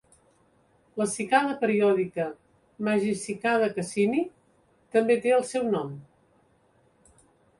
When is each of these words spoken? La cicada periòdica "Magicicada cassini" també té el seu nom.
La 1.01 1.05
cicada 1.09 1.57
periòdica 1.63 2.23
"Magicicada 2.87 3.69
cassini" 3.75 4.23
també 4.95 5.19
té 5.27 5.35
el 5.39 5.47
seu 5.51 5.67
nom. 5.75 5.93